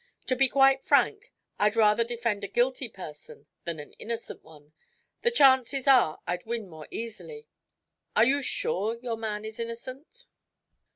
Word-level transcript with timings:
To 0.25 0.35
be 0.35 0.47
quite 0.47 0.83
frank, 0.83 1.31
I'd 1.59 1.75
rather 1.75 2.03
defend 2.03 2.43
a 2.43 2.47
guilty 2.47 2.89
person 2.89 3.45
than 3.65 3.79
an 3.79 3.93
innocent 3.99 4.43
one. 4.43 4.73
The 5.21 5.29
chances 5.29 5.85
are 5.87 6.19
I'd 6.25 6.43
win 6.43 6.67
more 6.67 6.87
easily. 6.89 7.45
Are 8.15 8.25
you 8.25 8.41
sure 8.41 8.95
your 8.97 9.15
man 9.17 9.45
is 9.45 9.59
innocent?" 9.59 10.25